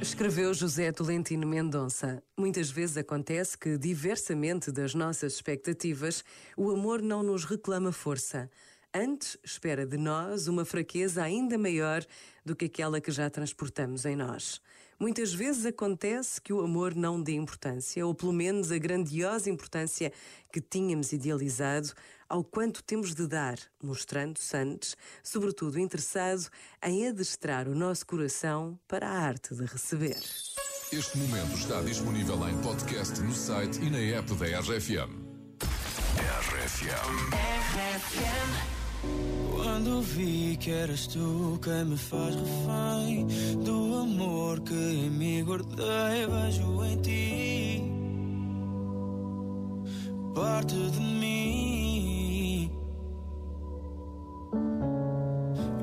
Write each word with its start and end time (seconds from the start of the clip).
Escreveu 0.00 0.52
José 0.52 0.92
Tolentino 0.92 1.46
Mendonça. 1.46 2.22
Muitas 2.36 2.70
vezes 2.70 2.96
acontece 2.96 3.56
que, 3.56 3.78
diversamente 3.78 4.72
das 4.72 4.94
nossas 4.94 5.34
expectativas, 5.34 6.24
o 6.56 6.70
amor 6.70 7.00
não 7.00 7.22
nos 7.22 7.44
reclama 7.44 7.92
força. 7.92 8.50
Antes, 8.92 9.36
espera 9.44 9.86
de 9.86 9.96
nós 9.96 10.48
uma 10.48 10.64
fraqueza 10.64 11.22
ainda 11.22 11.56
maior 11.56 12.04
do 12.44 12.56
que 12.56 12.64
aquela 12.64 13.00
que 13.00 13.12
já 13.12 13.30
transportamos 13.30 14.04
em 14.04 14.16
nós. 14.16 14.60
Muitas 14.98 15.32
vezes 15.32 15.64
acontece 15.64 16.40
que 16.40 16.52
o 16.52 16.60
amor 16.60 16.94
não 16.94 17.22
dê 17.22 17.32
importância, 17.32 18.04
ou 18.04 18.14
pelo 18.14 18.32
menos 18.32 18.72
a 18.72 18.78
grandiosa 18.78 19.48
importância 19.48 20.12
que 20.52 20.60
tínhamos 20.60 21.12
idealizado, 21.12 21.92
ao 22.28 22.42
quanto 22.42 22.82
temos 22.82 23.14
de 23.14 23.26
dar, 23.28 23.58
mostrando-se 23.82 24.56
antes, 24.56 24.96
sobretudo 25.22 25.78
interessado 25.78 26.48
em 26.82 27.08
adestrar 27.08 27.68
o 27.68 27.74
nosso 27.74 28.04
coração 28.04 28.78
para 28.88 29.08
a 29.08 29.20
arte 29.20 29.54
de 29.54 29.64
receber. 29.64 30.18
Este 30.92 31.16
momento 31.16 31.54
está 31.54 31.80
disponível 31.80 32.36
em 32.48 32.60
podcast 32.60 33.20
no 33.20 33.32
site 33.32 33.80
e 33.80 33.88
na 33.88 34.00
app 34.18 34.34
da 34.34 34.46
RFM. 34.60 35.30
RFM. 36.40 37.40
Quando 39.56 40.02
vi 40.02 40.56
que 40.56 40.70
eras 40.70 41.06
tu 41.06 41.58
quem 41.62 41.84
me 41.84 41.96
faz 41.96 42.34
refém 42.34 43.26
do 43.64 43.96
amor 43.96 44.60
que 44.60 44.74
em 44.74 45.10
mim 45.10 45.44
guardei, 45.44 46.26
vejo 46.26 46.84
em 46.84 46.96
ti 47.02 48.00
parte 50.34 50.74
de 50.74 51.00
mim. 51.00 52.70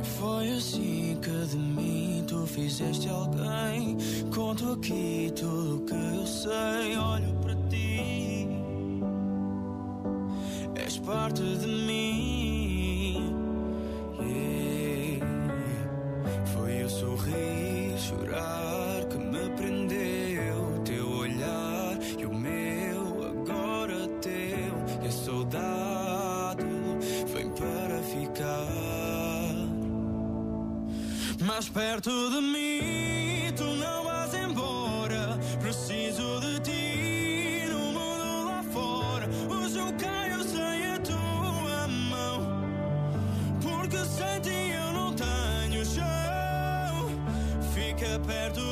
E 0.00 0.04
foi 0.04 0.52
assim 0.52 1.18
que 1.22 1.46
de 1.46 1.56
mim 1.56 2.24
tu 2.26 2.46
fizeste 2.46 3.08
alguém. 3.08 3.96
Conto 4.34 4.72
aqui 4.72 5.32
tudo 5.34 5.76
o 5.76 5.86
que 5.86 5.94
eu 5.94 6.26
sei, 6.26 6.96
olho 6.96 7.34
para 7.40 7.54
ti. 7.68 8.48
És 10.74 10.98
parte 10.98 11.42
de 11.42 11.66
mim. 11.66 12.01
Mais 31.54 31.68
perto 31.68 32.10
de 32.30 32.40
mim, 32.40 33.52
tu 33.54 33.64
não 33.64 34.04
vais 34.04 34.32
embora. 34.32 35.38
Preciso 35.60 36.40
de 36.40 36.58
ti 36.60 37.68
no 37.68 37.92
mundo 37.92 38.44
lá 38.46 38.62
fora. 38.72 39.28
Hoje 39.50 39.76
eu 39.78 39.92
caio 39.98 40.42
sem 40.44 40.86
a 40.86 40.98
tua 41.00 41.86
mão. 41.88 42.64
Porque 43.60 43.98
sem 43.98 44.40
ti 44.40 44.72
eu 44.72 44.94
não 44.94 45.12
tenho 45.12 45.84
chão. 45.84 47.20
Fica 47.74 48.18
perto 48.20 48.71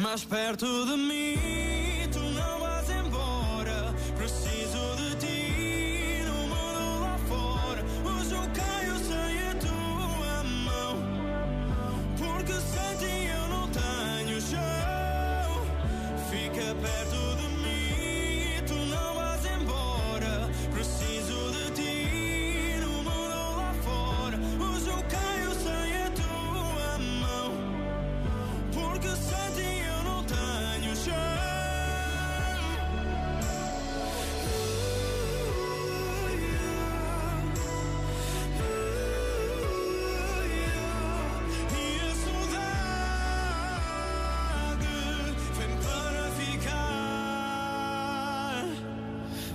Mais 0.00 0.24
perto 0.24 0.66
de 0.86 0.96
mim. 0.96 1.81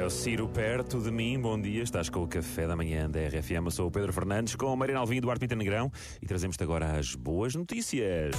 É 0.00 0.02
o 0.02 0.08
Ciro 0.08 0.48
perto 0.48 0.98
de 0.98 1.10
mim. 1.10 1.38
Bom 1.38 1.60
dia, 1.60 1.82
estás 1.82 2.08
com 2.08 2.22
o 2.22 2.26
café 2.26 2.66
da 2.66 2.74
manhã 2.74 3.08
da 3.10 3.20
RFM. 3.20 3.66
Eu 3.66 3.70
sou 3.70 3.88
o 3.88 3.90
Pedro 3.90 4.10
Fernandes 4.14 4.54
com 4.54 4.72
a 4.72 4.74
Mariana 4.74 5.00
Alvim 5.00 5.16
e 5.16 5.20
Duarte 5.20 5.40
Pinta 5.40 5.54
Negrão 5.54 5.92
e 6.22 6.26
trazemos-te 6.26 6.64
agora 6.64 6.98
as 6.98 7.14
boas 7.14 7.54
notícias. 7.54 8.34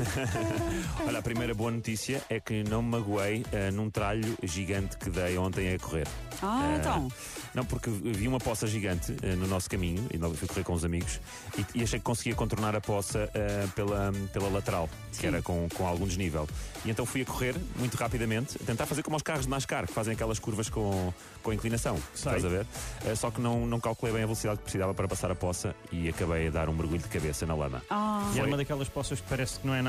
Olha, 1.06 1.18
a 1.18 1.22
primeira 1.22 1.54
boa 1.54 1.70
notícia 1.70 2.22
é 2.28 2.40
que 2.40 2.62
não 2.64 2.82
me 2.82 2.90
magoei 2.90 3.44
eh, 3.52 3.70
num 3.70 3.90
tralho 3.90 4.36
gigante 4.42 4.96
que 4.96 5.10
dei 5.10 5.36
ontem 5.38 5.74
a 5.74 5.78
correr. 5.78 6.06
Ah, 6.42 6.72
Eh, 6.74 6.76
então. 6.78 7.08
Não, 7.54 7.64
porque 7.64 7.88
vi 7.90 8.28
uma 8.28 8.38
poça 8.38 8.66
gigante 8.66 9.14
eh, 9.22 9.34
no 9.34 9.46
nosso 9.46 9.68
caminho 9.70 10.06
e 10.12 10.36
fui 10.36 10.46
correr 10.48 10.64
com 10.64 10.74
os 10.74 10.84
amigos 10.84 11.20
e, 11.56 11.78
e 11.80 11.82
achei 11.82 11.98
que 11.98 12.04
conseguia 12.04 12.34
contornar 12.34 12.74
a 12.76 12.80
poça 12.80 13.30
pela, 13.74 14.12
pela 14.32 14.48
lateral, 14.48 14.88
que 15.18 15.26
era 15.26 15.40
com, 15.42 15.68
com 15.74 15.86
algum 15.86 16.06
desnível. 16.06 16.46
E 16.84 16.90
então 16.90 17.06
fui 17.06 17.22
a 17.22 17.24
correr 17.24 17.54
muito 17.76 17.94
rapidamente, 17.96 18.56
a 18.60 18.64
tentar 18.64 18.86
fazer 18.86 19.02
como 19.02 19.16
os 19.16 19.22
carros 19.22 19.44
de 19.44 19.50
NASCAR, 19.50 19.86
que 19.86 19.92
fazem 19.92 20.12
aquelas 20.14 20.38
curvas 20.38 20.68
com, 20.68 21.12
com 21.42 21.52
inclinação. 21.52 21.98
Estás 22.14 22.44
a 22.44 22.48
ver? 22.48 22.66
Só 23.16 23.30
que 23.30 23.40
não, 23.40 23.66
não 23.66 23.80
calculei 23.80 24.12
bem 24.14 24.22
a 24.22 24.26
velocidade 24.26 24.58
que 24.58 24.64
precisava 24.64 24.92
para 24.94 25.08
passar 25.08 25.30
a 25.30 25.34
poça 25.34 25.74
e 25.90 26.08
acabei 26.08 26.48
a 26.48 26.50
dar 26.50 26.68
um 26.68 26.72
mergulho 26.74 27.00
de 27.00 27.08
cabeça 27.08 27.46
na 27.46 27.54
lama. 27.54 27.82
Ah, 27.90 28.30
E 28.34 28.40
é 28.40 28.44
uma 28.44 28.56
daquelas 28.56 28.88
poças 28.88 29.20
que 29.20 29.28
parece 29.28 29.58
que 29.60 29.66
não 29.66 29.74
é 29.74 29.82